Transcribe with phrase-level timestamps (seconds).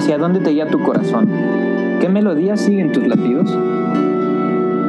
[0.00, 1.28] ¿Hacia dónde te guía tu corazón?
[2.00, 3.54] ¿Qué melodías siguen tus latidos?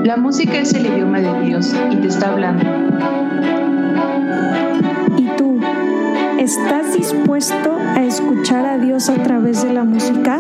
[0.05, 2.63] La música es el idioma de Dios y te está hablando.
[5.17, 5.59] ¿Y tú?
[6.39, 10.39] ¿Estás dispuesto a escuchar a Dios a través de la música?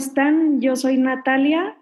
[0.00, 0.62] Están?
[0.62, 1.76] Yo soy Natalia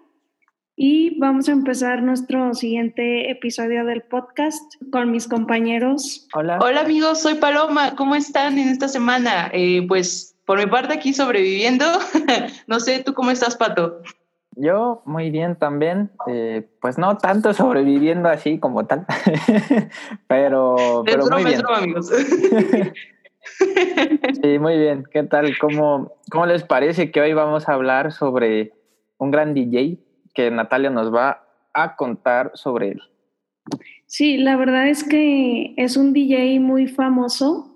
[0.75, 4.61] y vamos a empezar nuestro siguiente episodio del podcast
[4.91, 6.27] con mis compañeros.
[6.33, 6.59] Hola.
[6.61, 7.95] Hola amigos, soy Paloma.
[7.95, 9.49] ¿Cómo están en esta semana?
[9.53, 11.85] Eh, pues por mi parte aquí sobreviviendo.
[12.67, 14.01] no sé, ¿tú cómo estás, Pato?
[14.57, 19.05] Yo muy bien también, eh, pues no tanto sobreviviendo así como tal,
[20.27, 21.61] pero, pero muy bien.
[21.73, 22.11] amigos.
[24.41, 25.03] Sí, muy bien.
[25.11, 25.57] ¿Qué tal?
[25.59, 28.73] ¿Cómo, ¿Cómo les parece que hoy vamos a hablar sobre
[29.17, 29.97] un gran DJ
[30.33, 33.01] que Natalia nos va a contar sobre él?
[34.05, 37.69] Sí, la verdad es que es un DJ muy famoso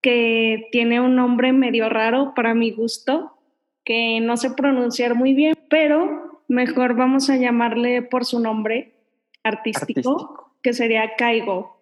[0.00, 3.38] que tiene un nombre medio raro para mi gusto,
[3.84, 8.94] que no sé pronunciar muy bien, pero mejor vamos a llamarle por su nombre
[9.42, 10.54] artístico.
[10.62, 11.77] que sería Kaigo.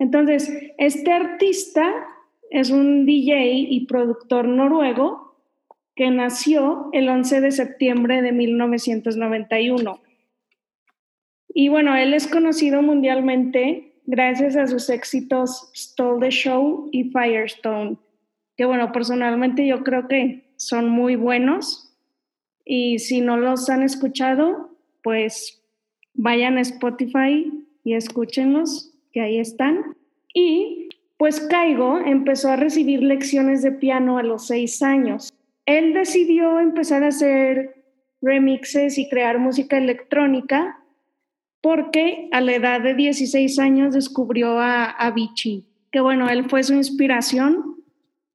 [0.00, 1.92] Entonces, este artista
[2.50, 5.36] es un DJ y productor noruego
[5.94, 10.00] que nació el 11 de septiembre de 1991.
[11.52, 17.98] Y bueno, él es conocido mundialmente gracias a sus éxitos Stole the Show y Firestone,
[18.56, 21.94] que bueno, personalmente yo creo que son muy buenos.
[22.64, 24.70] Y si no los han escuchado,
[25.02, 25.62] pues
[26.14, 27.52] vayan a Spotify
[27.84, 29.96] y escúchenlos que ahí están.
[30.34, 35.32] Y pues Caigo empezó a recibir lecciones de piano a los seis años.
[35.66, 37.84] Él decidió empezar a hacer
[38.22, 40.78] remixes y crear música electrónica
[41.60, 46.74] porque a la edad de 16 años descubrió a Avicii, que bueno, él fue su
[46.74, 47.76] inspiración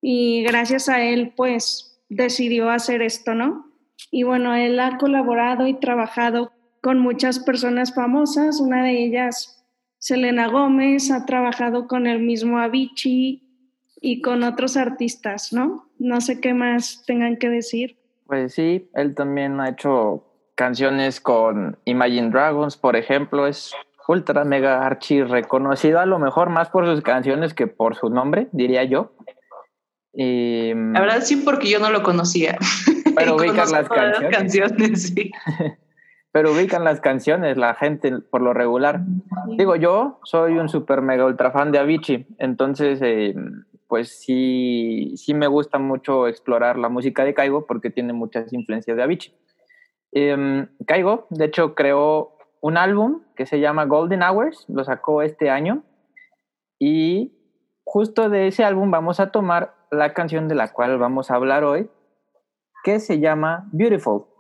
[0.02, 3.72] y gracias a él pues decidió hacer esto, ¿no?
[4.12, 6.52] Y bueno, él ha colaborado y trabajado
[6.82, 9.55] con muchas personas famosas, una de ellas
[10.06, 13.42] Selena Gómez ha trabajado con el mismo Avicii
[14.00, 15.90] y con otros artistas, ¿no?
[15.98, 17.98] No sé qué más tengan que decir.
[18.28, 20.24] Pues sí, él también ha hecho
[20.54, 23.74] canciones con Imagine Dragons, por ejemplo, es
[24.08, 28.48] ultra mega archi reconocido, a lo mejor más por sus canciones que por su nombre,
[28.52, 29.16] diría yo.
[30.14, 32.60] La verdad sí, porque yo no lo conocía.
[33.16, 34.22] Pero ubicas las canciones.
[34.22, 35.32] Las canciones sí.
[36.36, 39.00] pero ubican las canciones la gente por lo regular.
[39.56, 43.34] Digo, yo soy un super mega ultra fan de Avicii, entonces eh,
[43.88, 48.98] pues sí, sí me gusta mucho explorar la música de Caigo porque tiene muchas influencias
[48.98, 49.34] de Avicii.
[50.12, 55.50] Eh, Caigo, de hecho, creó un álbum que se llama Golden Hours, lo sacó este
[55.50, 55.84] año
[56.78, 57.32] y
[57.86, 61.64] justo de ese álbum vamos a tomar la canción de la cual vamos a hablar
[61.64, 61.90] hoy,
[62.84, 64.35] que se llama Beautiful.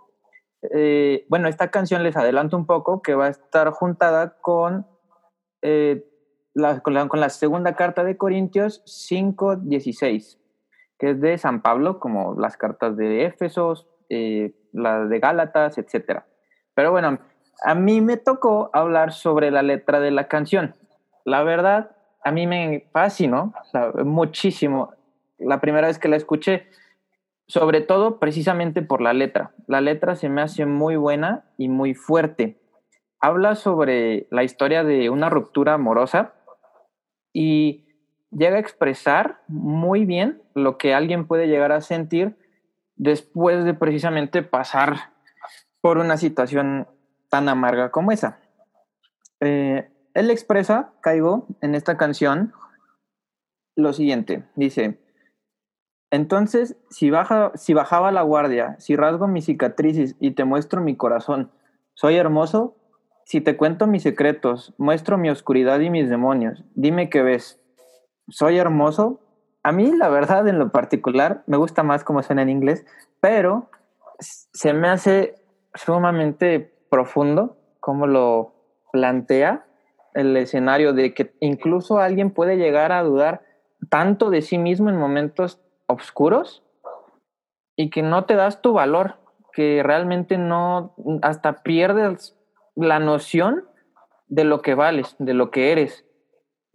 [0.71, 4.87] Eh, bueno, esta canción les adelanto un poco que va a estar juntada con,
[5.61, 6.05] eh,
[6.53, 10.37] la, con, la, segunda carta de Corintios 5.16,
[10.97, 16.23] que es de San Pablo, como las cartas de Éfesos, eh, las de Gálatas, etc.
[16.73, 17.19] Pero bueno,
[17.63, 20.75] a mí me tocó hablar sobre la letra de la canción.
[21.23, 23.53] La verdad, a mí me fascinó
[24.03, 24.93] muchísimo.
[25.37, 26.67] La primera vez que la escuché,
[27.47, 29.53] sobre todo precisamente por la letra.
[29.67, 32.59] La letra se me hace muy buena y muy fuerte.
[33.19, 36.33] Habla sobre la historia de una ruptura amorosa
[37.33, 37.85] y
[38.31, 42.37] llega a expresar muy bien lo que alguien puede llegar a sentir
[42.95, 45.13] después de precisamente pasar
[45.81, 46.87] por una situación
[47.29, 48.39] tan amarga como esa.
[49.39, 52.53] Eh, él expresa, Caigo, en esta canción
[53.75, 54.45] lo siguiente.
[54.55, 55.04] Dice,
[56.15, 60.95] entonces, si, baja, si bajaba la guardia, si rasgo mis cicatrices y te muestro mi
[60.95, 61.51] corazón,
[61.93, 62.75] ¿soy hermoso?
[63.25, 67.59] Si te cuento mis secretos, muestro mi oscuridad y mis demonios, dime qué ves.
[68.29, 69.19] ¿Soy hermoso?
[69.63, 72.85] A mí, la verdad, en lo particular, me gusta más como suena en inglés,
[73.19, 73.69] pero
[74.19, 75.35] se me hace
[75.73, 78.53] sumamente profundo cómo lo
[78.91, 79.65] plantea
[80.13, 83.41] el escenario de que incluso alguien puede llegar a dudar
[83.89, 86.63] tanto de sí mismo en momentos oscuros
[87.75, 89.15] y que no te das tu valor,
[89.53, 92.37] que realmente no, hasta pierdes
[92.75, 93.65] la noción
[94.27, 96.05] de lo que vales, de lo que eres,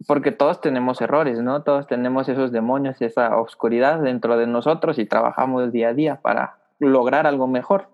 [0.07, 1.63] porque todos tenemos errores, ¿no?
[1.63, 6.57] Todos tenemos esos demonios, esa oscuridad dentro de nosotros y trabajamos día a día para
[6.79, 7.89] lograr algo mejor.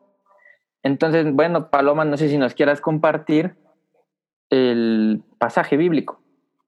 [0.84, 3.58] Entonces, bueno, Paloma, no sé si nos quieras compartir
[4.50, 6.22] el pasaje bíblico.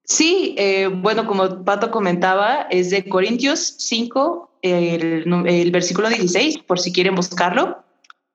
[0.10, 6.92] Sí, eh, bueno, como Pato comentaba, es de Corintios 5, el, versículo 16, por si
[6.92, 7.84] quieren buscarlo.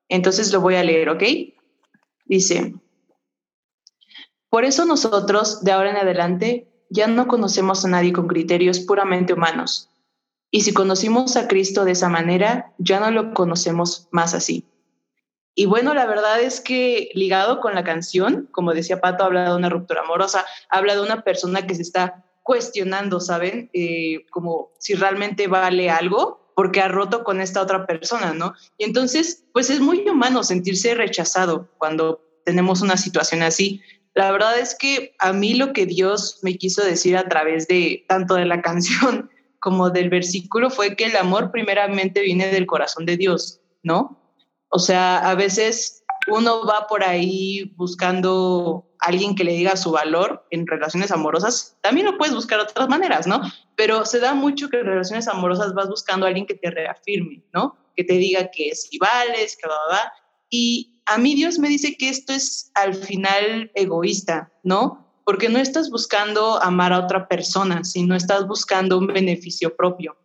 [0.09, 1.25] Entonces lo voy a leer, ¿ok?
[2.27, 2.75] Dice,
[4.51, 9.33] por eso nosotros, de ahora en adelante, ya no conocemos a nadie con criterios puramente
[9.33, 9.91] humanos.
[10.53, 14.65] Y si conocimos a Cristo de esa manera, ya no lo conocemos más así.
[15.55, 19.57] Y bueno, la verdad es que ligado con la canción, como decía Pato, habla de
[19.57, 23.71] una ruptura amorosa, habla de una persona que se está cuestionando, ¿saben?
[23.73, 28.55] Eh, como si realmente vale algo porque ha roto con esta otra persona, ¿no?
[28.79, 33.81] Y entonces, pues es muy humano sentirse rechazado cuando tenemos una situación así.
[34.15, 38.05] La verdad es que a mí lo que Dios me quiso decir a través de
[38.09, 43.07] tanto de la canción como del versículo fue que el amor primeramente viene del corazón
[43.07, 44.21] de Dios, ¿no?
[44.75, 49.93] O sea, a veces uno va por ahí buscando a alguien que le diga su
[49.93, 53.41] valor en relaciones amorosas, también lo puedes buscar de otras maneras, ¿no?
[53.77, 57.45] Pero se da mucho que en relaciones amorosas vas buscando a alguien que te reafirme,
[57.53, 57.77] ¿no?
[57.95, 60.13] Que te diga que sí vales, que va, va.
[60.51, 65.07] Y a mí Dios me dice que esto es al final egoísta, ¿no?
[65.25, 70.17] Porque no estás buscando amar a otra persona, sino estás buscando un beneficio propio.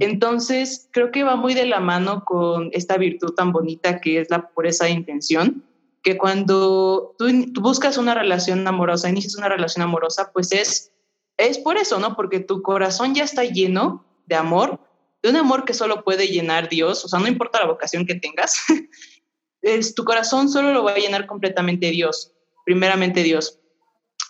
[0.00, 4.30] Entonces, creo que va muy de la mano con esta virtud tan bonita que es
[4.30, 5.64] la pureza de intención,
[6.02, 7.26] que cuando tú,
[7.60, 10.92] buscas una relación amorosa, inicias una relación amorosa, pues es,
[11.36, 12.16] es por eso, ¿no?
[12.16, 14.80] Porque tu corazón ya está lleno de amor,
[15.22, 18.16] de un amor que solo puede llenar Dios, o sea, no importa la vocación que
[18.16, 18.56] tengas,
[19.62, 22.32] es, tu corazón solo lo va a llenar completamente Dios,
[22.64, 23.60] primeramente Dios.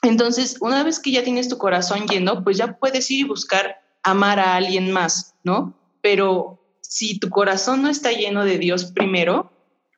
[0.02, 3.83] Entonces, una vez que ya tienes tu corazón lleno, pues ya puedes ir y buscar
[4.04, 5.74] amar a alguien más, ¿no?
[6.00, 9.50] Pero si tu corazón no está lleno de Dios primero,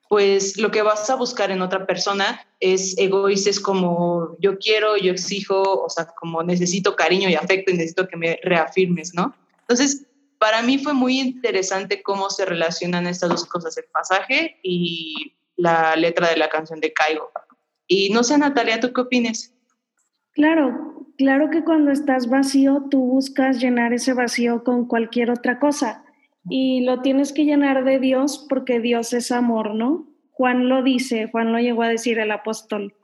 [0.08, 4.96] pues lo que vas a buscar en otra persona es egoísta, es como yo quiero,
[4.96, 9.34] yo exijo, o sea, como necesito cariño y afecto y necesito que me reafirmes, ¿no?
[9.60, 10.06] Entonces,
[10.38, 15.96] para mí fue muy interesante cómo se relacionan estas dos cosas, el pasaje y la
[15.96, 17.30] letra de la canción de Caigo.
[17.88, 19.52] Y no sé, Natalia, ¿tú qué opinas?
[20.32, 26.04] Claro, claro que cuando estás vacío, tú buscas llenar ese vacío con cualquier otra cosa.
[26.48, 30.06] Y lo tienes que llenar de Dios porque Dios es amor, ¿no?
[30.32, 32.94] Juan lo dice, Juan lo llegó a decir el apóstol.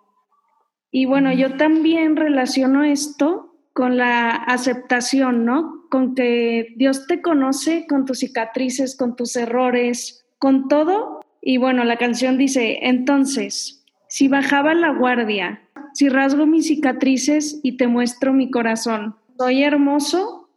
[0.91, 5.87] Y bueno, yo también relaciono esto con la aceptación, ¿no?
[5.91, 11.21] Con que Dios te conoce con tus cicatrices, con tus errores, con todo.
[11.41, 15.63] Y bueno, la canción dice, entonces, si bajaba la guardia,
[15.95, 20.49] si rasgo mis cicatrices y te muestro mi corazón, ¿soy hermoso?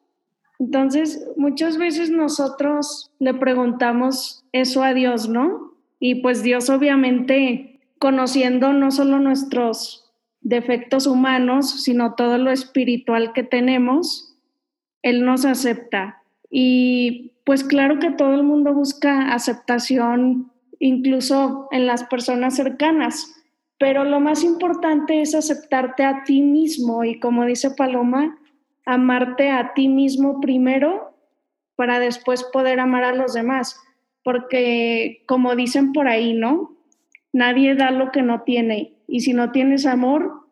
[0.59, 5.73] Entonces, muchas veces nosotros le preguntamos eso a Dios, ¿no?
[5.99, 13.43] Y pues Dios obviamente, conociendo no solo nuestros defectos humanos, sino todo lo espiritual que
[13.43, 14.37] tenemos,
[15.01, 16.21] Él nos acepta.
[16.49, 23.35] Y pues claro que todo el mundo busca aceptación, incluso en las personas cercanas,
[23.77, 28.37] pero lo más importante es aceptarte a ti mismo y como dice Paloma,
[28.85, 31.13] amarte a ti mismo primero
[31.75, 33.79] para después poder amar a los demás,
[34.23, 36.71] porque como dicen por ahí, ¿no?
[37.33, 40.45] Nadie da lo que no tiene y si no tienes amor,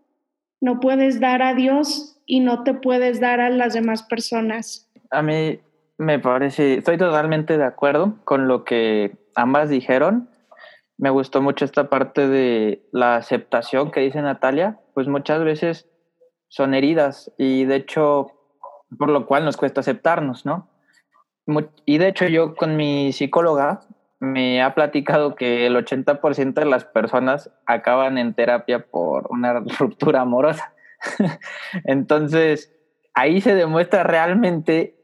[0.60, 4.89] no puedes dar a Dios y no te puedes dar a las demás personas.
[5.12, 5.60] A mí
[5.98, 10.30] me parece, estoy totalmente de acuerdo con lo que ambas dijeron.
[10.97, 15.89] Me gustó mucho esta parte de la aceptación que dice Natalia, pues muchas veces
[16.47, 18.27] son heridas y de hecho,
[18.97, 20.69] por lo cual nos cuesta aceptarnos, ¿no?
[21.85, 23.81] Y de hecho yo con mi psicóloga
[24.19, 30.21] me ha platicado que el 80% de las personas acaban en terapia por una ruptura
[30.21, 30.73] amorosa.
[31.83, 32.73] Entonces,
[33.13, 34.95] ahí se demuestra realmente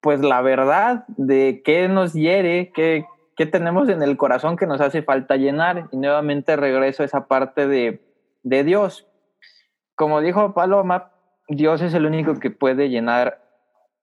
[0.00, 4.80] pues la verdad de qué nos hiere, qué, qué tenemos en el corazón que nos
[4.80, 5.88] hace falta llenar.
[5.92, 8.02] Y nuevamente regreso a esa parte de,
[8.42, 9.06] de Dios.
[9.94, 11.12] Como dijo Paloma,
[11.48, 13.42] Dios es el único que puede llenar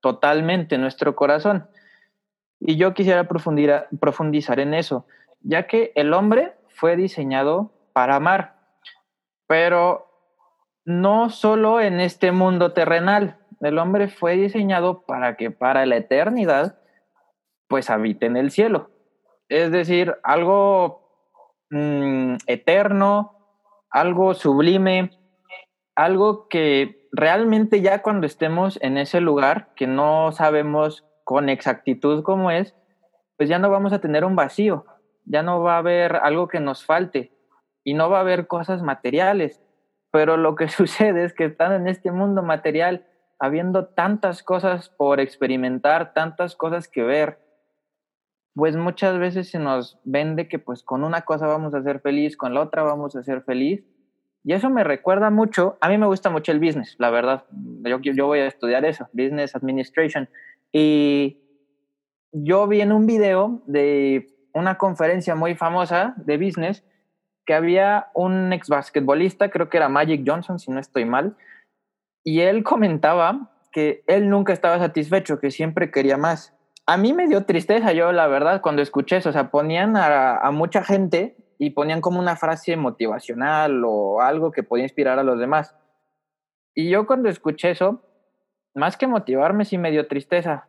[0.01, 1.67] totalmente nuestro corazón.
[2.59, 5.05] Y yo quisiera profundizar en eso,
[5.41, 8.55] ya que el hombre fue diseñado para amar,
[9.48, 10.09] pero
[10.86, 13.38] no solo en este mundo terrenal.
[13.62, 16.79] El hombre fue diseñado para que para la eternidad,
[17.67, 18.89] pues habite en el cielo.
[19.50, 21.10] Es decir, algo
[21.72, 23.36] mm, eterno,
[23.89, 25.12] algo sublime,
[25.96, 32.51] algo que realmente ya cuando estemos en ese lugar, que no sabemos con exactitud cómo
[32.51, 32.75] es,
[33.38, 34.86] pues ya no vamos a tener un vacío,
[35.25, 37.32] ya no va a haber algo que nos falte
[37.84, 39.62] y no va a haber cosas materiales.
[40.12, 43.08] Pero lo que sucede es que están en este mundo material,
[43.39, 47.39] habiendo tantas cosas por experimentar, tantas cosas que ver,
[48.56, 52.36] pues muchas veces se nos vende que pues con una cosa vamos a ser feliz,
[52.36, 53.84] con la otra vamos a ser feliz.
[54.44, 57.44] Y eso me recuerda mucho, a mí me gusta mucho el business, la verdad.
[57.84, 60.29] Yo, yo voy a estudiar eso, Business Administration.
[60.72, 61.41] Y
[62.32, 66.84] yo vi en un video de una conferencia muy famosa de business
[67.46, 71.36] que había un ex basquetbolista, creo que era Magic Johnson, si no estoy mal,
[72.24, 76.56] y él comentaba que él nunca estaba satisfecho, que siempre quería más.
[76.89, 80.50] A mí me dio tristeza, yo la verdad, cuando escuché eso, o sea, ponían a,
[80.51, 85.38] mucha gente y ponían como una frase motivacional o algo que podía inspirar a los
[85.38, 85.75] demás.
[86.74, 88.01] Y yo cuando escuché eso,
[88.74, 90.67] más que motivarme, sí me dio tristeza,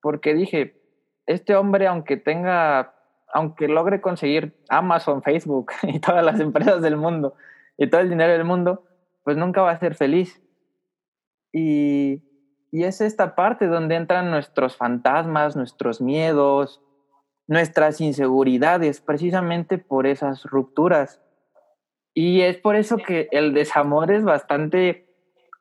[0.00, 0.82] porque dije,
[1.26, 2.96] este hombre, aunque tenga
[3.32, 7.36] aunque logre conseguir Amazon, Facebook y todas las empresas del mundo
[7.78, 8.82] y todo el dinero del mundo,
[9.22, 10.42] pues nunca va a ser feliz.
[11.52, 12.31] Y,
[12.72, 16.80] y es esta parte donde entran nuestros fantasmas, nuestros miedos,
[17.46, 21.20] nuestras inseguridades, precisamente por esas rupturas.
[22.14, 25.06] Y es por eso que el desamor es bastante,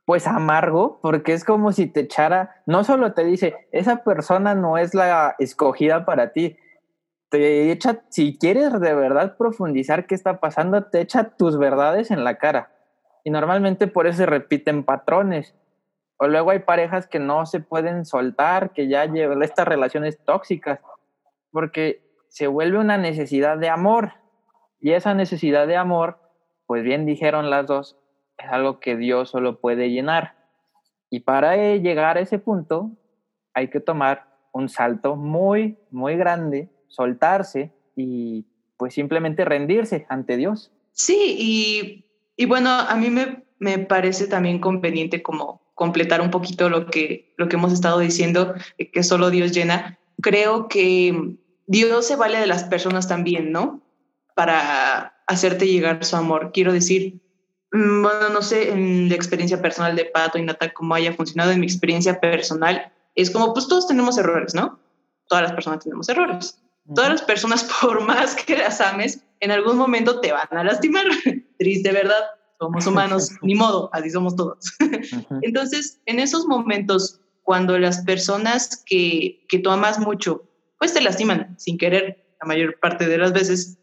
[0.06, 4.78] pues, amargo, porque es como si te echara, no solo te dice, esa persona no
[4.78, 6.56] es la escogida para ti,
[7.30, 12.24] te echa, si quieres de verdad profundizar qué está pasando, te echa tus verdades en
[12.24, 12.72] la cara.
[13.26, 15.56] Y normalmente por eso se repiten patrones.
[16.24, 20.80] O luego hay parejas que no se pueden soltar, que ya llevan estas relaciones tóxicas,
[21.50, 24.12] porque se vuelve una necesidad de amor.
[24.80, 26.20] Y esa necesidad de amor,
[26.68, 27.98] pues bien dijeron las dos,
[28.38, 30.36] es algo que Dios solo puede llenar.
[31.10, 32.92] Y para llegar a ese punto,
[33.56, 38.46] hay que tomar un salto muy, muy grande soltarse y
[38.78, 40.72] pues simplemente rendirse ante Dios.
[40.92, 42.06] Sí, y,
[42.38, 47.34] y bueno, a mí me, me, parece también conveniente como completar un poquito lo que,
[47.38, 49.98] lo que hemos estado diciendo, que solo Dios llena.
[50.22, 53.82] Creo que Dios se vale de las personas también, ¿no?
[54.36, 56.52] Para hacerte llegar su amor.
[56.54, 57.20] Quiero decir,
[57.72, 61.50] mm, bueno, no sé en la experiencia personal de Pato y Nata cómo haya funcionado.
[61.50, 64.80] En mi experiencia personal es como, pues todos tenemos errores, ¿no?
[65.30, 66.62] Todas las personas tenemos errores.
[66.94, 71.08] Todas las personas, por más que las ames, en algún momento te van a lastimar.
[71.58, 72.22] Triste, ¿verdad?
[72.62, 74.60] Somos humanos, ni modo, así somos todos.
[75.42, 81.60] Entonces, en esos momentos, cuando las personas que, que tú amas mucho, pues te lastiman
[81.60, 83.80] sin querer la mayor parte de las veces,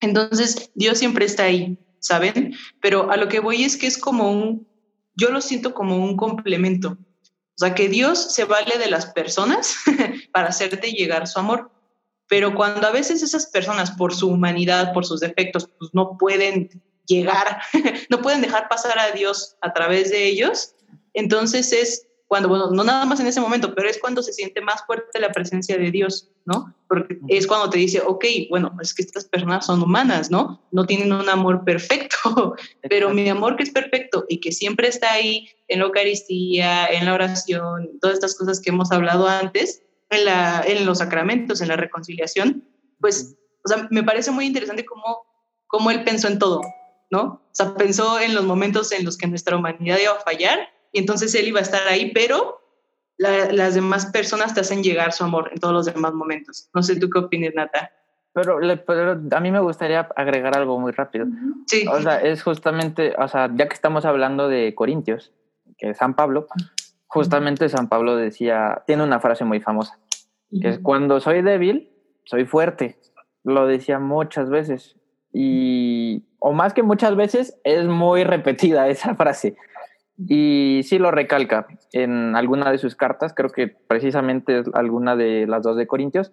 [0.00, 2.54] entonces Dios siempre está ahí, ¿saben?
[2.80, 4.68] Pero a lo que voy es que es como un,
[5.16, 6.90] yo lo siento como un complemento.
[6.90, 9.76] O sea, que Dios se vale de las personas
[10.32, 11.72] para hacerte llegar su amor.
[12.28, 16.82] Pero cuando a veces esas personas, por su humanidad, por sus defectos, pues no pueden
[17.06, 17.60] llegar,
[18.10, 20.74] no pueden dejar pasar a Dios a través de ellos,
[21.14, 24.60] entonces es cuando, bueno, no nada más en ese momento, pero es cuando se siente
[24.60, 26.74] más fuerte la presencia de Dios, ¿no?
[26.88, 30.60] Porque es cuando te dice, ok, bueno, es que estas personas son humanas, ¿no?
[30.72, 32.56] No tienen un amor perfecto,
[32.88, 37.04] pero mi amor que es perfecto y que siempre está ahí en la Eucaristía, en
[37.04, 41.68] la oración, todas estas cosas que hemos hablado antes, en, la, en los sacramentos, en
[41.68, 42.64] la reconciliación,
[43.00, 45.26] pues, o sea, me parece muy interesante cómo,
[45.68, 46.60] cómo él pensó en todo,
[47.10, 47.22] ¿no?
[47.22, 50.98] O sea, pensó en los momentos en los que nuestra humanidad iba a fallar y
[50.98, 52.60] entonces él iba a estar ahí, pero
[53.18, 56.68] las demás personas te hacen llegar su amor en todos los demás momentos.
[56.74, 57.90] No sé tú qué opinas, Nata.
[58.34, 61.26] Pero, pero, a mí me gustaría agregar algo muy rápido.
[61.66, 61.86] Sí.
[61.90, 65.32] O sea, es justamente, o sea, ya que estamos hablando de Corintios,
[65.78, 66.46] que es San Pablo,
[67.06, 69.98] justamente San Pablo decía, tiene una frase muy famosa,
[70.60, 71.90] que es cuando soy débil,
[72.24, 72.98] soy fuerte.
[73.42, 74.96] Lo decía muchas veces.
[75.32, 79.56] Y, o más que muchas veces, es muy repetida esa frase.
[80.16, 85.48] Y sí lo recalca en alguna de sus cartas, creo que precisamente es alguna de
[85.48, 86.32] las dos de Corintios.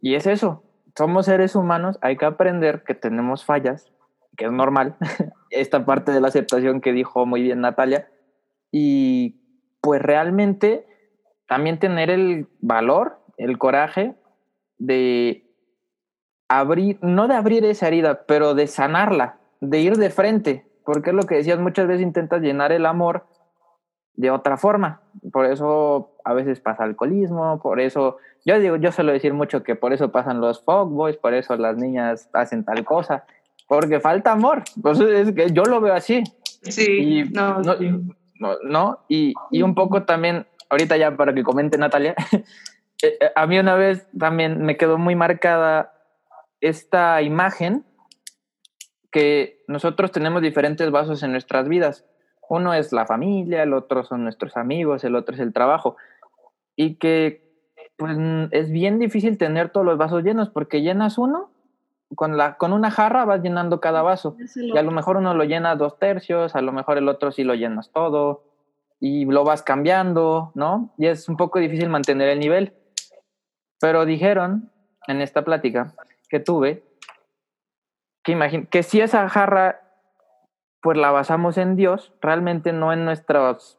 [0.00, 0.62] Y es eso,
[0.96, 3.92] somos seres humanos, hay que aprender que tenemos fallas,
[4.36, 4.94] que es normal,
[5.50, 8.08] esta parte de la aceptación que dijo muy bien Natalia,
[8.70, 9.40] y
[9.80, 10.86] pues realmente
[11.48, 14.14] también tener el valor, el coraje
[14.78, 15.41] de
[16.58, 21.16] abrir, no de abrir esa herida, pero de sanarla, de ir de frente, porque es
[21.16, 23.26] lo que decías, muchas veces intentas llenar el amor
[24.14, 25.00] de otra forma.
[25.32, 29.76] Por eso a veces pasa alcoholismo, por eso, yo digo, yo suelo decir mucho que
[29.76, 33.24] por eso pasan los boys, por eso las niñas hacen tal cosa,
[33.66, 34.62] porque falta amor.
[34.80, 36.22] Pues es que yo lo veo así.
[36.62, 37.62] Sí, no,
[38.62, 42.14] no, Y, y, un poco también, ahorita ya para que comente Natalia,
[43.02, 45.92] eh, eh, a mí una vez también me quedó muy marcada
[46.62, 47.84] esta imagen
[49.10, 52.06] que nosotros tenemos diferentes vasos en nuestras vidas.
[52.48, 55.96] Uno es la familia, el otro son nuestros amigos, el otro es el trabajo.
[56.76, 57.42] Y que
[57.96, 58.16] pues
[58.52, 61.50] es bien difícil tener todos los vasos llenos porque llenas uno,
[62.14, 64.36] con, la, con una jarra vas llenando cada vaso.
[64.54, 67.42] Y a lo mejor uno lo llena dos tercios, a lo mejor el otro sí
[67.42, 68.44] lo llenas todo
[69.00, 70.94] y lo vas cambiando, ¿no?
[70.96, 72.72] Y es un poco difícil mantener el nivel.
[73.80, 74.70] Pero dijeron
[75.08, 75.94] en esta plática
[76.32, 76.82] que tuve
[78.24, 79.82] que, que si esa jarra
[80.80, 83.78] pues la basamos en Dios, realmente no en nuestros,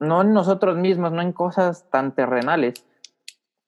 [0.00, 2.84] no en nosotros mismos, no en cosas tan terrenales.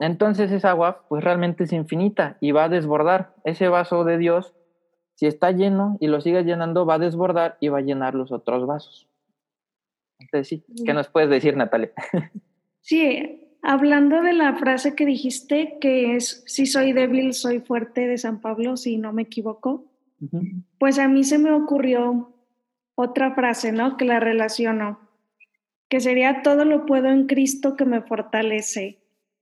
[0.01, 3.33] Entonces esa agua pues realmente es infinita y va a desbordar.
[3.45, 4.55] Ese vaso de Dios,
[5.15, 8.33] si está lleno y lo sigue llenando, va a desbordar y va a llenar los
[8.33, 9.09] otros vasos.
[10.19, 11.93] Entonces sí, ¿qué nos puedes decir, Natalia?
[12.81, 18.19] Sí, hablando de la frase que dijiste, que es, si soy débil, soy fuerte de
[18.19, 19.85] San Pablo, si no me equivoco,
[20.79, 22.35] pues a mí se me ocurrió
[22.95, 23.97] otra frase, ¿no?
[23.97, 25.01] Que la relaciono,
[25.89, 28.99] que sería todo lo puedo en Cristo que me fortalece.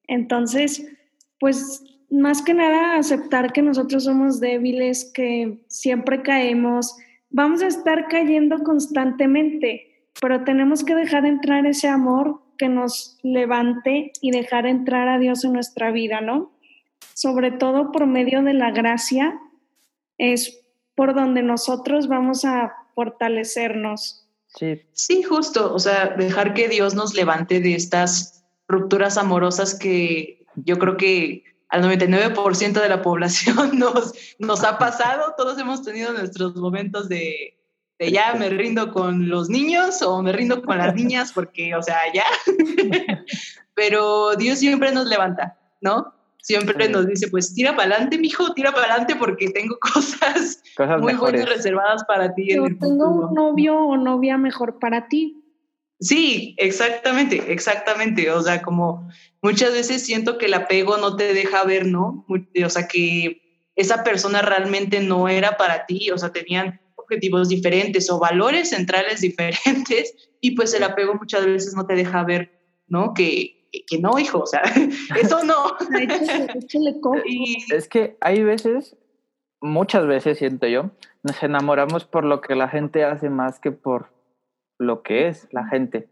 [0.06, 0.86] Entonces,
[1.38, 6.96] pues más que nada aceptar que nosotros somos débiles, que siempre caemos,
[7.30, 14.12] vamos a estar cayendo constantemente, pero tenemos que dejar entrar ese amor que nos levante
[14.20, 16.52] y dejar entrar a Dios en nuestra vida, ¿no?
[17.14, 19.40] Sobre todo por medio de la gracia,
[20.18, 20.60] es
[20.94, 24.26] por donde nosotros vamos a fortalecernos.
[24.46, 24.82] Sí.
[24.92, 30.78] Sí, justo, o sea, dejar que Dios nos levante de estas rupturas amorosas que yo
[30.78, 36.54] creo que al 99% de la población nos, nos ha pasado, todos hemos tenido nuestros
[36.54, 37.58] momentos de,
[37.98, 41.82] de ya me rindo con los niños o me rindo con las niñas porque, o
[41.82, 42.24] sea, ya,
[43.74, 46.14] pero Dios siempre nos levanta, ¿no?
[46.44, 50.62] siempre nos dice, pues tira para adelante, mijo, tira para adelante porque tengo cosas,
[51.00, 52.54] muy buenas reservadas para ti.
[52.54, 55.42] Yo tengo un novio o novia mejor para ti.
[56.00, 58.30] Sí, exactamente, exactamente.
[58.30, 59.08] O sea, como
[59.40, 62.26] muchas veces siento que el apego no te deja ver, ¿no?
[62.28, 63.40] O sea, que
[63.74, 69.20] esa persona realmente no era para ti, o sea, tenían objetivos diferentes o valores centrales
[69.20, 73.14] diferentes y pues el apego muchas veces no te deja ver, ¿no?
[73.14, 74.62] Que, que, no, hijo, o sea,
[75.20, 75.76] eso no.
[77.70, 78.96] Es que hay veces,
[79.60, 80.90] muchas veces siento yo,
[81.22, 84.12] nos enamoramos por lo que la gente hace más que por
[84.78, 86.08] lo que es la gente.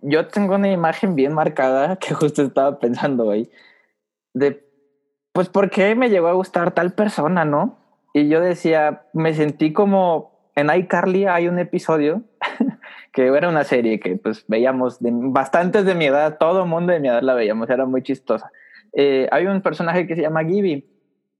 [0.00, 3.50] Yo tengo una imagen bien marcada que justo estaba pensando ahí,
[4.32, 4.64] de,
[5.32, 7.81] pues, ¿por qué me llegó a gustar tal persona, no?
[8.12, 12.22] Y yo decía, me sentí como en iCarly hay un episodio
[13.12, 16.92] que era una serie que pues veíamos de, bastantes de mi edad, todo el mundo
[16.92, 18.50] de mi edad la veíamos, era muy chistosa.
[18.92, 20.86] Eh, hay un personaje que se llama Gibby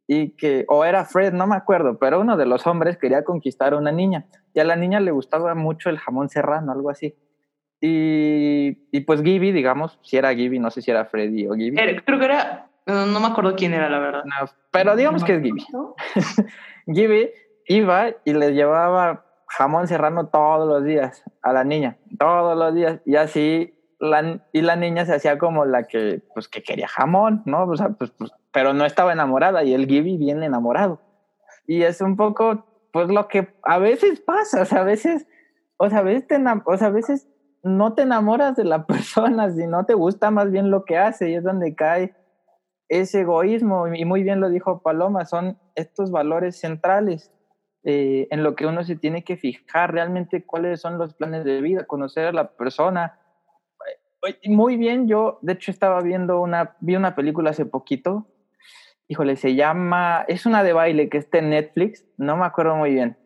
[0.07, 3.75] y que, o era Fred, no me acuerdo, pero uno de los hombres quería conquistar
[3.75, 7.15] a una niña y a la niña le gustaba mucho el jamón serrano, algo así.
[7.81, 11.77] Y, y pues Gibby, digamos, si era Gibby, no sé si era Freddy o Gibby.
[12.05, 14.23] Creo que era, no, me acuerdo quién era, la verdad.
[14.71, 15.67] pero digamos que es Gibby.
[16.87, 17.31] Gibby
[17.67, 23.01] iba y le llevaba jamón serrano todos los días a la niña, todos los días.
[23.05, 27.43] Y así, la, y la niña se hacía como la que, pues, que quería jamón,
[27.45, 27.65] ¿no?
[27.65, 31.01] O sea, pues, pues, pero no estaba enamorada y el Gibby bien enamorado.
[31.67, 35.27] Y es un poco, pues, lo que a veces pasa, o sea, a veces,
[35.77, 36.27] o sea, a veces,
[36.65, 37.29] o sea, a veces
[37.63, 41.31] no te enamoras de la persona, si no te gusta más bien lo que hace
[41.31, 42.15] y es donde cae
[42.93, 43.89] ese egoísmo.
[43.89, 47.33] Y muy bien lo dijo Paloma, son estos valores centrales
[47.85, 51.61] eh, en lo que uno se tiene que fijar realmente cuáles son los planes de
[51.63, 53.19] vida, conocer a la persona.
[54.45, 58.29] Muy bien, yo de hecho estaba viendo una, vi una película hace poquito,
[59.09, 62.93] híjole, se llama, es una de baile que está en Netflix, no me acuerdo muy
[62.93, 63.17] bien,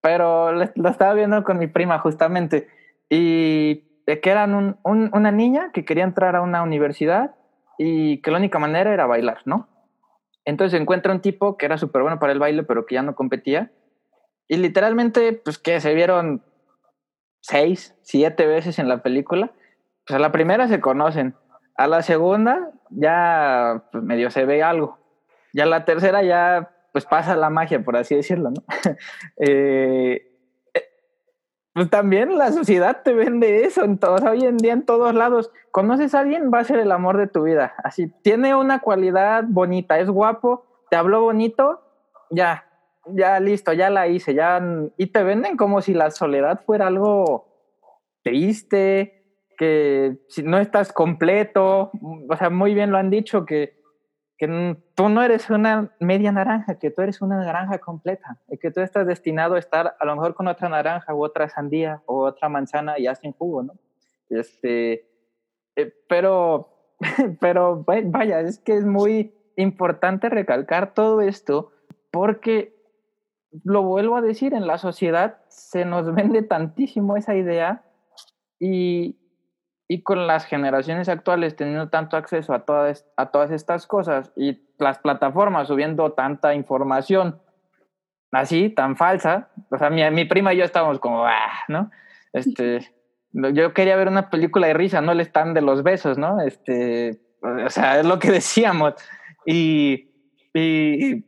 [0.00, 2.68] pero la, estaba viendo con mi prima justamente,
[3.08, 7.34] y que eran una niña que quería entrar a una universidad
[7.82, 9.68] y que la única manera era bailar, ¿no?
[10.44, 13.14] Entonces encuentra un tipo que era súper bueno para el baile, pero que ya no
[13.14, 13.72] competía,
[14.50, 16.42] y literalmente, pues que se vieron
[17.40, 19.52] seis, siete veces en la película.
[20.04, 21.36] Pues a la primera se conocen.
[21.76, 24.98] A la segunda ya pues, medio se ve algo.
[25.52, 28.64] Y a la tercera ya pues pasa la magia, por así decirlo, ¿no?
[29.38, 30.29] Eh,
[31.72, 35.52] pues también la sociedad te vende eso, en todos, hoy en día en todos lados.
[35.70, 37.74] Conoces a alguien, va a ser el amor de tu vida.
[37.84, 41.80] Así, tiene una cualidad bonita, es guapo, te habló bonito,
[42.30, 42.66] ya,
[43.06, 44.60] ya listo, ya la hice, ya,
[44.96, 47.46] y te venden como si la soledad fuera algo
[48.22, 49.20] triste,
[49.56, 51.92] que si no estás completo,
[52.28, 53.79] o sea, muy bien lo han dicho, que,
[54.40, 58.70] que tú no eres una media naranja, que tú eres una naranja completa, y que
[58.70, 62.24] tú estás destinado a estar a lo mejor con otra naranja u otra sandía o
[62.24, 63.74] otra manzana y hacen jugo, ¿no?
[64.30, 65.06] Este,
[65.76, 66.94] eh, pero,
[67.40, 71.72] pero vaya, es que es muy importante recalcar todo esto
[72.10, 72.74] porque
[73.62, 77.84] lo vuelvo a decir, en la sociedad se nos vende tantísimo esa idea
[78.58, 79.19] y,
[79.92, 84.62] y con las generaciones actuales teniendo tanto acceso a todas, a todas estas cosas y
[84.78, 87.40] las plataformas subiendo tanta información
[88.30, 91.90] así, tan falsa, o sea, mi, mi prima y yo estábamos como, ah, ¿no?
[92.32, 92.88] Este,
[93.32, 96.40] yo quería ver una película de risa, no el stand de los besos, ¿no?
[96.40, 98.94] Este, o sea, es lo que decíamos.
[99.44, 100.08] Y,
[100.54, 101.24] y,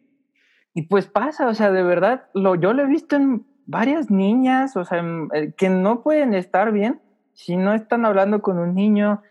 [0.73, 4.77] y pues pasa, o sea, de verdad, lo, yo lo he visto en varias niñas,
[4.77, 7.01] o sea, eh, que no pueden estar bien
[7.35, 9.23] si no están hablando con un niño,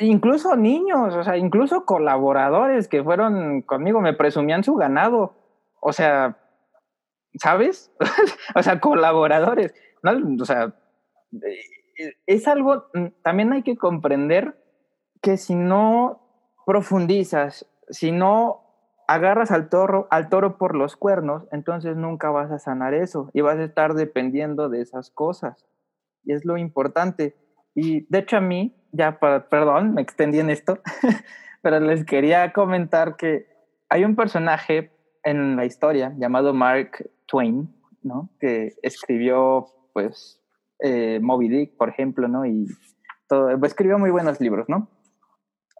[0.00, 5.34] incluso niños, o sea, incluso colaboradores que fueron conmigo, me presumían su ganado,
[5.80, 6.38] o sea,
[7.40, 7.92] ¿sabes?
[8.54, 9.74] o sea, colaboradores.
[10.40, 10.74] O sea,
[11.42, 14.56] eh, es algo, mm, también hay que comprender
[15.22, 16.20] que si no
[16.66, 18.60] profundizas, si no
[19.06, 23.40] agarras al toro, al toro por los cuernos, entonces nunca vas a sanar eso y
[23.40, 25.66] vas a estar dependiendo de esas cosas.
[26.24, 27.36] Y es lo importante.
[27.74, 30.80] Y de hecho a mí, ya, perdón, me extendí en esto,
[31.62, 33.46] pero les quería comentar que
[33.88, 34.92] hay un personaje
[35.24, 38.30] en la historia llamado Mark Twain, ¿no?
[38.38, 40.40] Que escribió, pues,
[40.80, 42.44] eh, Moby Dick, por ejemplo, ¿no?
[42.44, 42.66] Y
[43.28, 44.88] todo, escribió muy buenos libros, ¿no?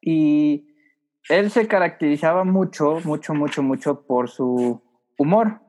[0.01, 0.75] Y
[1.29, 4.83] él se caracterizaba mucho, mucho, mucho, mucho por su
[5.19, 5.61] humor.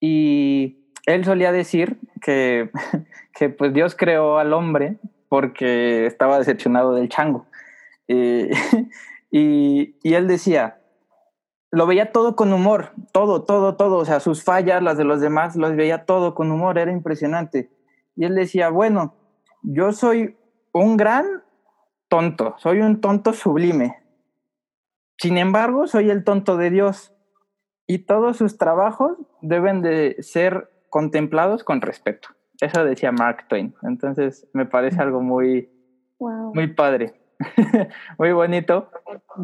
[0.00, 2.70] Y él solía decir que,
[3.34, 4.96] que pues Dios creó al hombre
[5.28, 7.46] porque estaba decepcionado del chango.
[8.08, 8.50] y,
[9.30, 10.80] y, él decía,
[11.70, 15.20] lo veía todo con humor, todo, todo, todo, o sea, sus fallas, las de los
[15.20, 17.70] demás, los veía todo con humor, era impresionante.
[18.14, 19.14] Y él decía, bueno,
[19.62, 20.36] yo soy
[20.72, 21.42] un gran
[22.08, 24.04] tonto, soy un tonto sublime,
[25.18, 27.12] sin embargo, soy el tonto de Dios
[27.86, 32.28] y todos sus trabajos deben de ser contemplados con respeto.
[32.64, 33.74] Eso decía Mark Twain.
[33.82, 35.68] Entonces, me parece algo muy,
[36.18, 37.14] muy padre,
[38.18, 38.90] muy bonito.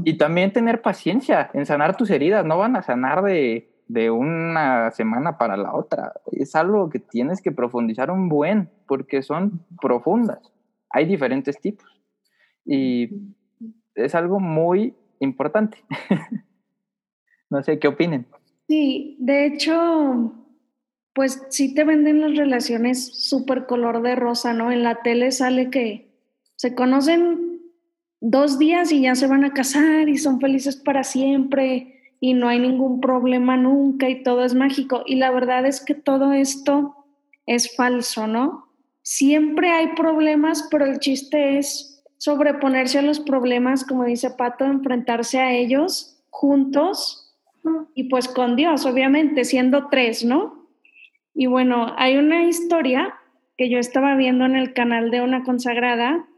[0.05, 2.45] Y también tener paciencia en sanar tus heridas.
[2.47, 6.13] No van a sanar de, de una semana para la otra.
[6.33, 10.53] Es algo que tienes que profundizar un buen, porque son profundas.
[10.89, 11.87] Hay diferentes tipos.
[12.65, 13.11] Y
[13.95, 15.85] es algo muy importante.
[17.51, 18.27] no sé qué opinen.
[18.69, 20.33] Sí, de hecho,
[21.21, 24.73] pues sí te venden las relaciones súper color de rosa, ¿no?
[24.73, 26.15] En la tele sale que
[26.57, 27.61] se conocen
[28.23, 32.49] dos días y ya se van a casar y son felices para siempre y no
[32.49, 35.03] hay ningún problema nunca y todo es mágico.
[35.05, 36.97] Y la verdad es que todo esto
[37.45, 38.71] es falso, ¿no?
[39.03, 45.39] Siempre hay problemas, pero el chiste es sobreponerse a los problemas, como dice Pato, enfrentarse
[45.39, 47.37] a ellos juntos
[47.95, 50.60] y pues con Dios, obviamente, siendo tres, ¿no?
[51.41, 53.15] Y bueno, hay una historia
[53.57, 56.29] que yo estaba viendo en el canal de una consagrada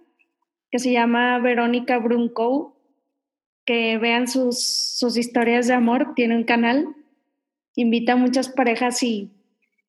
[0.71, 2.81] que se llama Verónica Brunco,
[3.65, 6.87] que vean sus, historias de amor, tiene un canal,
[7.75, 9.33] invita a muchas parejas y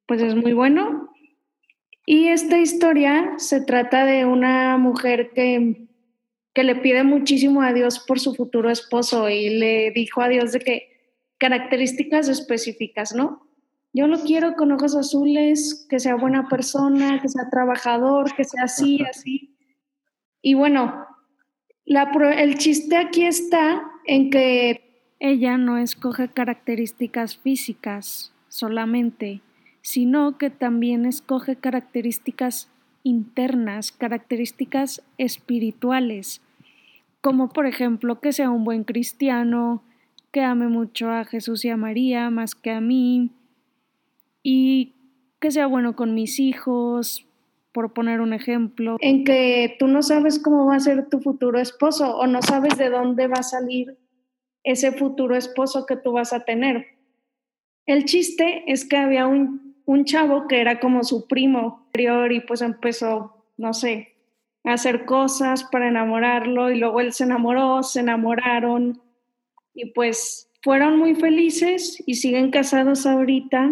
[0.08, 1.12] pues es muy bueno.
[2.08, 5.90] Y esta historia se trata de una mujer que,
[6.56, 10.54] que le pide muchísimo a Dios por su futuro esposo y le dijo a Dios
[10.54, 13.53] de que características específicas, ¿no?
[13.94, 18.64] Yo lo quiero con ojos azules, que sea buena persona, que sea trabajador, que sea
[18.64, 19.56] así, así.
[20.42, 21.06] Y bueno,
[21.86, 29.42] la, el chiste aquí está en que ella no escoge características físicas solamente,
[29.82, 32.70] sino que también escoge características
[33.04, 36.42] internas, características espirituales,
[37.22, 39.84] como por ejemplo que sea un buen cristiano,
[40.32, 43.32] que ame mucho a Jesús y a María más que a mí,
[44.44, 44.96] y
[45.40, 47.28] que sea bueno con mis hijos,
[47.72, 51.60] por poner un ejemplo, en que tú no sabes cómo va a ser tu futuro
[51.60, 53.98] esposo o no sabes de dónde va a salir
[54.64, 56.86] ese futuro esposo que tú vas a tener.
[57.86, 62.62] El chiste es que había un un chavo que era como su primo y pues
[62.62, 64.16] empezó, no sé,
[64.64, 69.02] a hacer cosas para enamorarlo y luego él se enamoró, se enamoraron
[69.74, 73.72] y pues fueron muy felices y siguen casados ahorita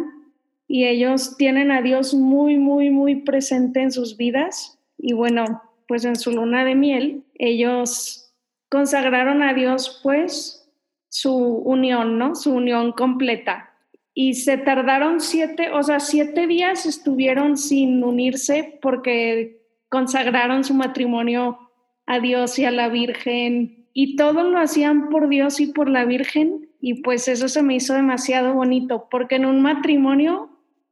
[0.73, 4.79] y ellos tienen a Dios muy, muy, muy presente en sus vidas.
[4.97, 8.33] Y bueno, pues en su luna de miel, ellos
[8.69, 10.71] consagraron a Dios pues
[11.09, 12.35] su unión, ¿no?
[12.35, 13.73] Su unión completa.
[14.13, 21.69] Y se tardaron siete, o sea, siete días estuvieron sin unirse porque consagraron su matrimonio
[22.05, 23.89] a Dios y a la Virgen.
[23.91, 26.69] Y todo lo hacían por Dios y por la Virgen.
[26.79, 30.47] Y pues eso se me hizo demasiado bonito, porque en un matrimonio,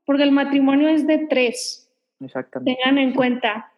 [0.09, 1.87] porque el matrimonio es de tres.
[2.19, 2.81] Exactamente.
[2.81, 3.71] Tengan en cuenta,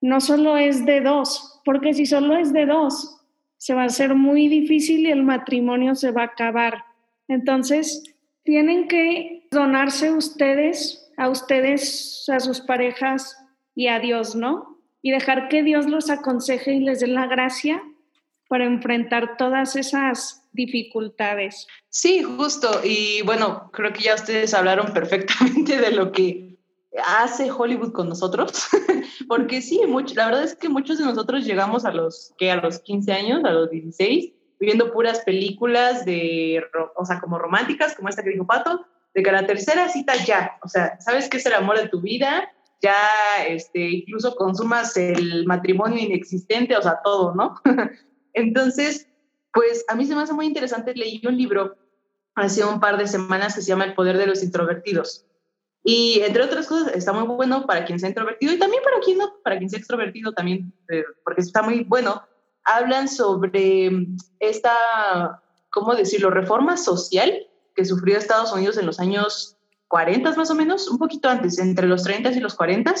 [0.00, 3.20] no solo es de dos, porque si solo es de dos,
[3.58, 6.86] se va a hacer muy difícil y el matrimonio se va a acabar.
[7.28, 8.02] Entonces,
[8.44, 13.36] tienen que donarse ustedes, a ustedes, a sus parejas
[13.74, 14.78] y a Dios, ¿no?
[15.02, 17.82] Y dejar que Dios los aconseje y les dé la gracia
[18.48, 21.66] para enfrentar todas esas dificultades.
[21.90, 22.80] Sí, justo.
[22.82, 26.56] Y bueno, creo que ya ustedes hablaron perfectamente de lo que
[27.04, 28.68] hace Hollywood con nosotros,
[29.28, 32.56] porque sí, mucho, la verdad es que muchos de nosotros llegamos a los, que a
[32.56, 36.62] los 15 años, a los 16, viviendo puras películas de,
[36.94, 40.56] o sea, como románticas, como esta que dijo Pato, de que la tercera cita ya,
[40.62, 42.48] o sea, sabes que es el amor de tu vida,
[42.80, 42.96] ya
[43.48, 47.54] este, incluso consumas el matrimonio inexistente, o sea, todo, ¿no?
[48.34, 49.08] Entonces,
[49.54, 51.76] pues a mí se me hace muy interesante, leí un libro
[52.34, 55.24] hace un par de semanas que se llama El poder de los introvertidos
[55.86, 59.18] y entre otras cosas, está muy bueno para quien sea introvertido y también para quien
[59.18, 62.22] no, para quien sea extrovertido también, eh, porque está muy bueno.
[62.64, 63.90] Hablan sobre
[64.40, 70.54] esta, ¿cómo decirlo?, reforma social que sufrió Estados Unidos en los años 40 más o
[70.54, 72.94] menos, un poquito antes, entre los 30 y los 40,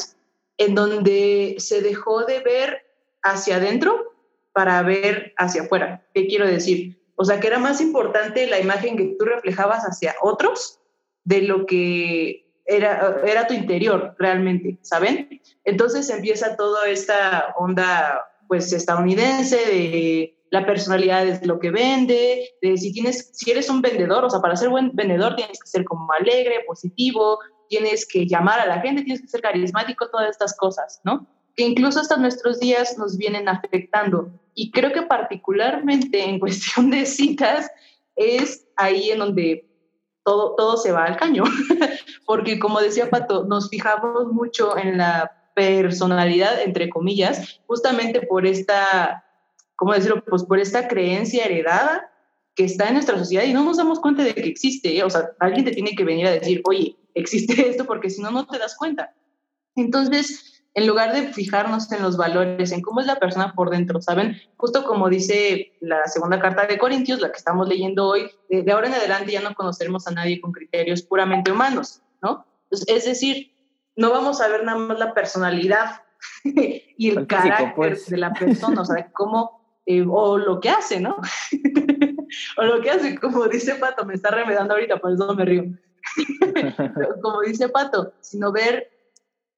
[0.58, 2.86] en donde se dejó de ver
[3.22, 4.13] hacia adentro
[4.54, 6.06] para ver hacia afuera.
[6.14, 6.98] ¿Qué quiero decir?
[7.16, 10.80] O sea, que era más importante la imagen que tú reflejabas hacia otros
[11.24, 15.40] de lo que era, era tu interior realmente, ¿saben?
[15.64, 22.76] Entonces empieza toda esta onda pues estadounidense de la personalidad es lo que vende, de
[22.76, 25.84] si tienes, si eres un vendedor, o sea, para ser buen vendedor tienes que ser
[25.84, 30.56] como alegre, positivo, tienes que llamar a la gente, tienes que ser carismático, todas estas
[30.56, 31.26] cosas, ¿no?
[31.56, 34.30] Que incluso hasta nuestros días nos vienen afectando.
[34.54, 37.70] Y creo que particularmente en cuestión de citas
[38.16, 39.68] es ahí en donde
[40.24, 41.44] todo, todo se va al caño,
[42.26, 49.24] porque como decía Pato, nos fijamos mucho en la personalidad, entre comillas, justamente por esta,
[49.76, 50.24] ¿cómo decirlo?
[50.24, 52.10] Pues por esta creencia heredada
[52.54, 55.02] que está en nuestra sociedad y no nos damos cuenta de que existe, ¿eh?
[55.02, 58.30] o sea, alguien te tiene que venir a decir, oye, existe esto porque si no,
[58.30, 59.14] no te das cuenta.
[59.76, 64.00] Entonces, en lugar de fijarnos en los valores, en cómo es la persona por dentro,
[64.02, 64.40] ¿saben?
[64.56, 68.88] Justo como dice la segunda carta de Corintios, la que estamos leyendo hoy, de, ahora
[68.88, 72.44] en adelante ya no conoceremos a nadie con criterios puramente humanos, ¿no?
[72.88, 73.52] es decir,
[73.94, 76.02] no vamos a ver nada más la personalidad
[76.44, 78.10] y el carácter pues.
[78.10, 81.18] de la persona, o sea, cómo, eh, o lo que hace, ¿no?
[82.56, 85.64] o lo que hace, como dice Pato, me está remedando ahorita, por eso me río.
[87.22, 88.90] como dice Pato, sino ver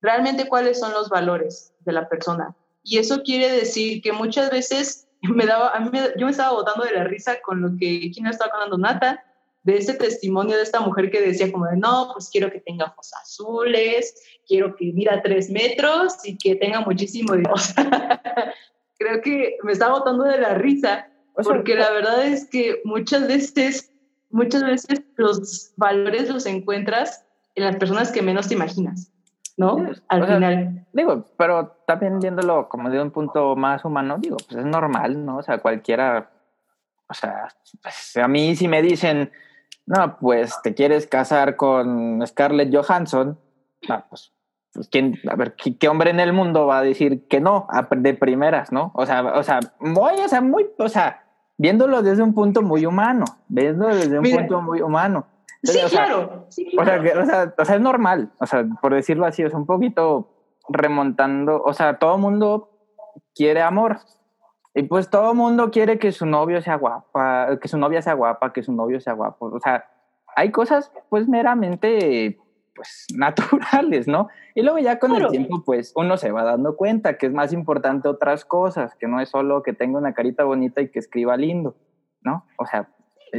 [0.06, 2.54] realmente cuáles son los valores de la persona.
[2.84, 6.84] Y eso quiere decir que muchas veces me daba, a mí yo me estaba botando
[6.84, 8.78] de la risa con lo que, ¿quién estaba contando?
[8.78, 9.24] Nata,
[9.64, 12.84] de ese testimonio de esta mujer que decía como de, no, pues quiero que tenga
[12.84, 14.14] ojos azules,
[14.46, 17.42] quiero que mida tres metros y que tenga muchísimo de...
[18.98, 23.90] creo que me estaba botando de la risa, porque la verdad es que muchas veces,
[24.30, 27.24] muchas veces los valores los encuentras
[27.56, 29.10] en las personas que menos te imaginas.
[29.56, 29.76] ¿No?
[30.08, 30.86] Al final.
[30.92, 35.38] digo, pero también viéndolo como de un punto más humano, digo, pues es normal, ¿no?
[35.38, 36.30] O sea, cualquiera,
[37.08, 37.48] o sea,
[37.82, 39.30] pues a mí si me dicen,
[39.86, 43.38] no, pues te quieres casar con Scarlett Johansson,
[43.88, 44.32] no, pues,
[44.72, 47.66] pues ¿quién, a ver, ¿qué, hombre en el mundo va a decir que no
[47.96, 48.92] de primeras, ¿no?
[48.94, 51.24] O sea, o sea, muy, o sea, muy, o sea,
[51.56, 55.26] viéndolo desde un punto muy humano, viéndolo desde un punto muy humano.
[55.62, 56.46] Sí, claro.
[56.46, 60.30] O, sea, o, sea, es normal, o sea, por decirlo así, es un poquito
[60.68, 62.70] remontando, o sea, todo mundo
[63.34, 63.98] quiere amor.
[64.74, 68.52] Y pues todo mundo quiere que su novio sea guapa, que su novia sea guapa,
[68.52, 69.46] que su novio sea guapo.
[69.46, 69.86] O sea,
[70.36, 72.38] hay cosas pues meramente
[72.74, 74.28] pues naturales, ¿no?
[74.54, 77.54] Y luego ya con el tiempo pues uno se va dando cuenta que es más
[77.54, 81.38] importante otras cosas, que no es solo que tenga una carita bonita y que escriba
[81.38, 81.76] lindo,
[82.20, 82.44] ¿no?
[82.58, 82.90] O sea,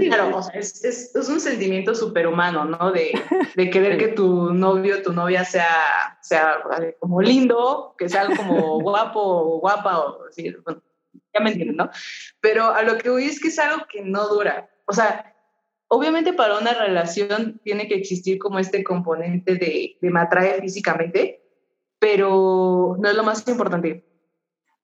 [0.06, 2.92] Claro, es, es, es, un sentimiento superhumano, ¿no?
[2.92, 3.12] De,
[3.56, 6.58] de querer que tu novio, tu novia sea, sea
[7.00, 10.56] como lindo, que sea como guapo o guapa, o así,
[11.34, 11.90] ya me entienden, ¿no?
[12.42, 14.70] Pero a lo que voy es que es algo que no dura.
[14.86, 15.36] O sea,
[15.88, 21.44] obviamente para una relación tiene que existir como este componente de, de me atrae físicamente,
[22.00, 24.06] pero no es lo más importante.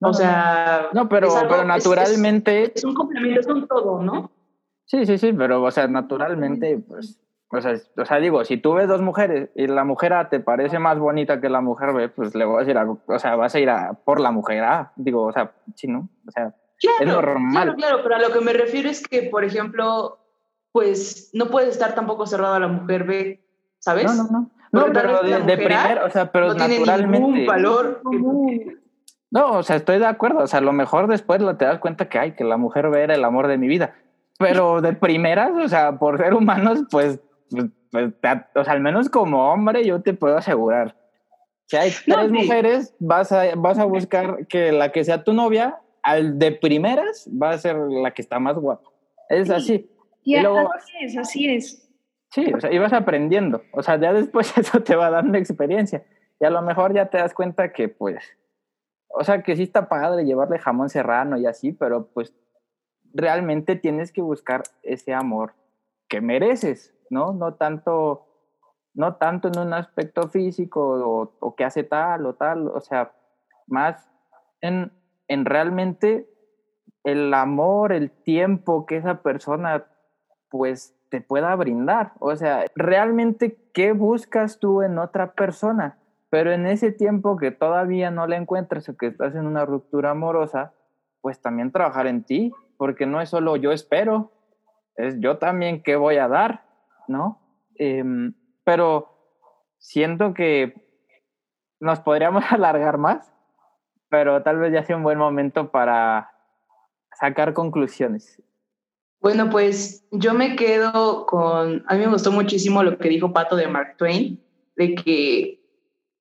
[0.02, 0.89] o sea...
[0.93, 2.71] No, pero, pero naturalmente...
[2.76, 4.32] Es, un complemento, es un todo, ¿no?
[4.93, 8.73] Sí, sí, sí, pero, o sea, naturalmente, pues, o sea, o sea, digo, si tú
[8.73, 12.10] ves dos mujeres y la mujer A te parece más bonita que la mujer B,
[12.10, 14.93] pues le voy a decir, o sea, vas a ir a por la mujer A,
[14.95, 16.10] digo, o sea, sí, ¿no?
[16.27, 16.53] O sea,
[16.99, 17.51] es normal.
[17.51, 20.19] Claro, claro, pero a lo que me refiero es que, por ejemplo,
[20.71, 23.43] pues no puedes estar tampoco cerrado a la mujer B,
[23.79, 24.06] ¿sabes?
[24.06, 24.51] No, no, no.
[24.71, 27.17] No, pero de, de primero, o sea, pero no naturalmente.
[27.17, 28.01] Tiene ningún valor.
[29.32, 30.43] No, o sea, estoy de acuerdo.
[30.43, 33.01] O sea, a lo mejor después te das cuenta que, ay, que la mujer B
[33.01, 33.95] era el amor de mi vida.
[34.43, 38.13] Pero de primeras, o sea, por ser humanos, pues, pues, pues
[38.56, 40.95] o sea, al menos como hombre, yo te puedo asegurar.
[41.65, 45.79] Si hay tres mujeres, vas a, vas a buscar que la que sea tu novia,
[46.01, 48.89] al de primeras, va a ser la que está más guapa.
[49.29, 49.89] Es así.
[50.23, 51.89] Y, luego, así es, así es.
[52.32, 53.62] Sí, o sea, ibas aprendiendo.
[53.71, 56.03] O sea, ya después eso te va dando experiencia.
[56.39, 58.23] Y a lo mejor ya te das cuenta que, pues,
[59.08, 62.34] o sea, que sí está padre llevarle jamón serrano y así, pero pues
[63.13, 65.54] realmente tienes que buscar ese amor
[66.08, 67.34] que mereces, ¿no?
[67.34, 68.26] No tanto,
[68.93, 73.13] no tanto en un aspecto físico o, que hace tal o tal, o sea,
[73.67, 74.10] más
[74.62, 74.91] en,
[75.28, 76.28] en realmente
[77.04, 79.86] el amor, el tiempo que esa persona
[80.49, 82.13] pues te pueda brindar.
[82.19, 85.97] O sea, realmente, ¿qué buscas tú en otra persona?
[86.30, 90.12] Pero en ese tiempo que todavía no la encuentras o que estás en una ruptura
[90.12, 90.73] amorosa,
[91.21, 92.52] pues también trabajar en ti,
[92.83, 94.33] porque no es solo yo espero,
[94.97, 96.65] es yo también qué voy a dar,
[97.07, 97.39] ¿no?
[97.75, 98.33] Em,
[98.65, 99.07] pero
[99.77, 100.73] siento que
[101.79, 103.31] nos podríamos alargar más,
[104.09, 106.33] pero tal vez ya sea un buen momento para
[107.17, 108.43] sacar conclusiones.
[109.21, 113.55] Bueno, pues yo me quedo con, a mí me gustó muchísimo lo que dijo Pato
[113.55, 114.43] de Mark Twain,
[114.75, 115.62] de que,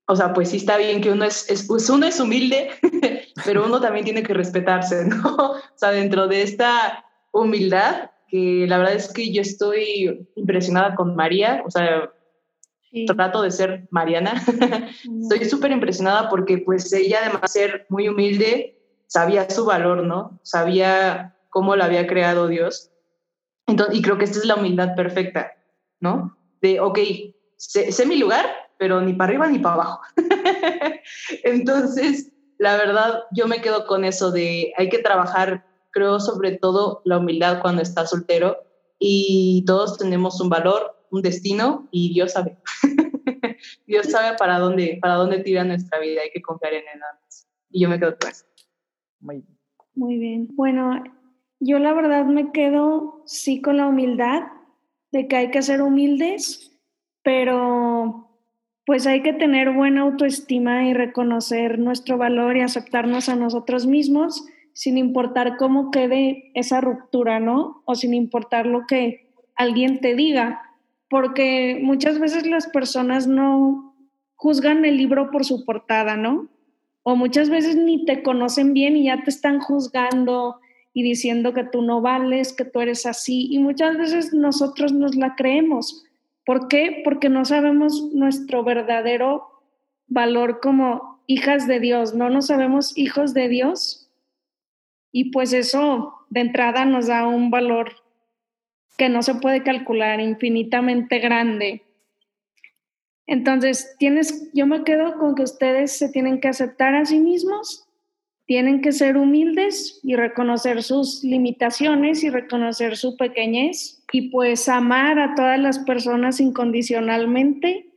[0.07, 2.71] o sea, pues sí está bien que uno es, es pues uno es humilde,
[3.45, 5.37] pero uno también tiene que respetarse, ¿no?
[5.75, 11.17] O sea, dentro de esta humildad, que la verdad es que yo estoy impresionada con
[11.17, 12.13] María, o sea,
[13.07, 14.43] trato de ser Mariana,
[15.23, 20.39] estoy súper impresionada porque pues ella además de ser muy humilde, sabía su valor, ¿no?
[20.43, 22.93] Sabía cómo la había creado Dios
[23.93, 25.53] y creo que esta es la humildad perfecta,
[26.01, 26.37] ¿no?
[26.61, 26.99] De, ok,
[27.57, 28.47] sé, mi lugar,
[28.79, 30.01] pero ni para arriba ni para abajo.
[31.45, 37.03] Entonces, la verdad, yo me quedo con eso de hay que trabajar, creo, sobre todo
[37.05, 38.57] la humildad cuando estás soltero
[38.99, 42.59] y todos tenemos un valor, un destino y Dios sabe.
[43.87, 47.19] Dios sabe para dónde, para dónde tira nuestra vida, hay que confiar en él nada
[47.23, 47.49] más.
[47.71, 48.45] Y yo me quedo con eso.
[49.95, 50.49] Muy bien.
[50.53, 51.03] Bueno,
[51.61, 54.43] yo la verdad me quedo sí con la humildad,
[55.13, 56.81] de que hay que ser humildes,
[57.23, 58.32] pero
[58.85, 64.45] pues hay que tener buena autoestima y reconocer nuestro valor y aceptarnos a nosotros mismos
[64.73, 67.83] sin importar cómo quede esa ruptura, ¿no?
[67.85, 70.63] O sin importar lo que alguien te diga,
[71.09, 73.95] porque muchas veces las personas no
[74.35, 76.49] juzgan el libro por su portada, ¿no?
[77.03, 80.57] O muchas veces ni te conocen bien y ya te están juzgando
[80.95, 83.49] y diciendo que tú no vales, que tú eres así.
[83.51, 86.05] Y muchas veces nosotros nos la creemos.
[86.45, 87.03] ¿Por qué?
[87.05, 89.63] Porque no sabemos nuestro verdadero
[90.07, 94.11] valor como hijas de Dios, no nos sabemos hijos de Dios.
[95.13, 97.93] Y pues eso de entrada nos da un valor
[98.97, 101.83] que no se puede calcular, infinitamente grande.
[103.27, 107.82] Entonces, tienes, yo me quedo con que ustedes se tienen que aceptar a sí mismos
[108.53, 115.19] tienen que ser humildes y reconocer sus limitaciones y reconocer su pequeñez y pues amar
[115.19, 117.89] a todas las personas incondicionalmente,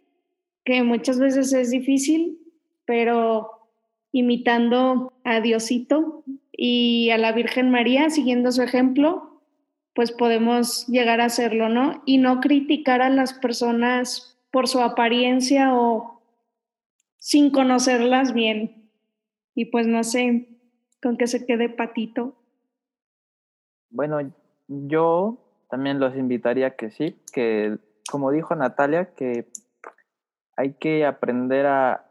[0.64, 2.40] que muchas veces es difícil,
[2.86, 3.68] pero
[4.14, 9.42] imitando a Diosito y a la Virgen María, siguiendo su ejemplo,
[9.94, 12.02] pues podemos llegar a hacerlo, ¿no?
[12.06, 16.22] Y no criticar a las personas por su apariencia o
[17.18, 18.85] sin conocerlas bien.
[19.56, 20.50] Y pues no sé,
[21.02, 22.36] con que se quede patito.
[23.90, 24.20] Bueno,
[24.68, 25.40] yo
[25.70, 27.78] también los invitaría que sí, que
[28.10, 29.48] como dijo Natalia, que
[30.58, 32.06] hay que aprender a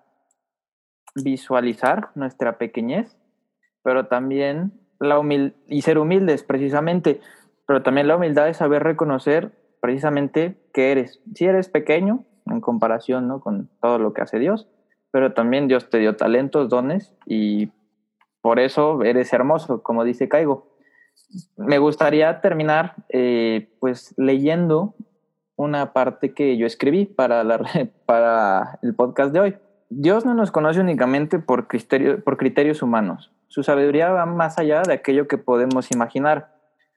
[1.14, 3.16] visualizar nuestra pequeñez,
[3.82, 7.20] pero también la humildad, y ser humildes precisamente,
[7.66, 11.20] pero también la humildad es saber reconocer precisamente que eres.
[11.34, 13.40] Si eres pequeño en comparación ¿no?
[13.40, 14.68] con todo lo que hace Dios,
[15.14, 17.70] pero también Dios te dio talentos, dones y
[18.40, 20.76] por eso eres hermoso, como dice Caigo.
[21.56, 24.96] me gustaría terminar eh, pues leyendo
[25.54, 27.60] una parte que yo escribí para, la,
[28.06, 29.56] para el podcast de hoy.
[29.88, 31.68] Dios no nos conoce únicamente por,
[32.24, 33.30] por criterios humanos.
[33.46, 36.53] Su sabiduría va más allá de aquello que podemos imaginar.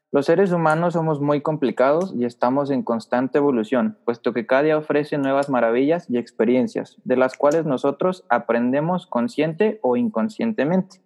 [0.09, 4.77] Los seres humanos somos muy complicados y estamos en constante evolución, puesto que cada día
[4.77, 11.01] ofrece nuevas maravillas y experiencias, de las cuales nosotros aprendemos consciente o inconscientemente.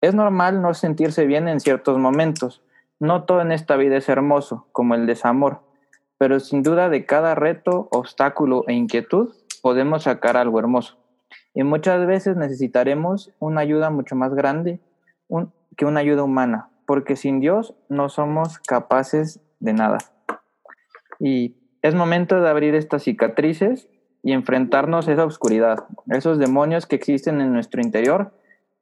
[0.00, 2.62] Es normal no sentirse bien en ciertos momentos.
[2.98, 5.62] No todo en esta vida es hermoso, como el desamor,
[6.18, 10.98] pero sin duda de cada reto, obstáculo e inquietud podemos sacar algo hermoso.
[11.54, 14.80] Y muchas veces necesitaremos una ayuda mucho más grande
[15.76, 19.98] que una ayuda humana, porque sin Dios no somos capaces de nada.
[21.20, 23.90] Y es momento de abrir estas cicatrices
[24.22, 28.32] y enfrentarnos a esa oscuridad, esos demonios que existen en nuestro interior,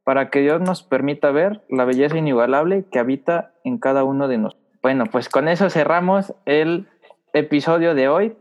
[0.05, 4.39] para que Dios nos permita ver la belleza inigualable que habita en cada uno de
[4.39, 4.65] nosotros.
[4.83, 6.87] Bueno, pues con eso cerramos el
[7.33, 8.37] episodio de hoy.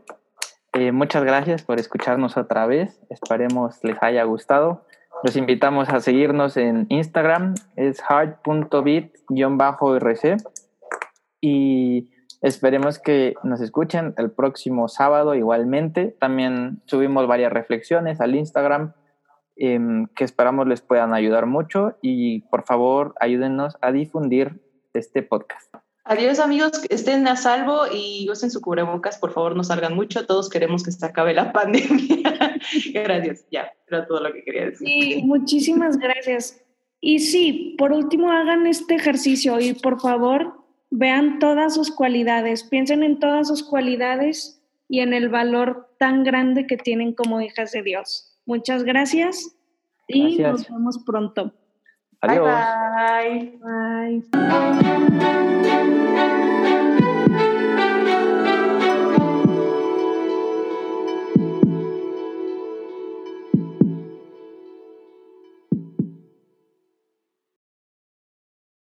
[0.74, 3.00] Eh, muchas gracias por escucharnos otra vez.
[3.10, 4.85] Esperemos les haya gustado.
[5.26, 9.16] Los invitamos a seguirnos en Instagram, es hard.bit-rc.
[11.40, 12.10] Y
[12.42, 16.14] esperemos que nos escuchen el próximo sábado igualmente.
[16.20, 18.92] También subimos varias reflexiones al Instagram
[19.56, 21.98] em, que esperamos les puedan ayudar mucho.
[22.02, 24.62] Y por favor, ayúdenos a difundir
[24.94, 25.74] este podcast.
[26.04, 30.48] Adiós amigos, estén a salvo y usen su cubrebocas, por favor no salgan mucho, todos
[30.48, 32.35] queremos que se acabe la pandemia.
[32.92, 34.86] gracias, ya, era todo lo que quería decir.
[34.86, 36.62] Sí, muchísimas gracias.
[37.00, 43.02] Y sí, por último hagan este ejercicio y por favor vean todas sus cualidades, piensen
[43.02, 47.82] en todas sus cualidades y en el valor tan grande que tienen como hijas de
[47.82, 48.38] Dios.
[48.46, 49.56] Muchas gracias
[50.08, 51.52] y nos vemos pronto.
[52.20, 52.46] Adiós.
[53.20, 54.22] Bye bye.
[55.10, 56.55] Bye.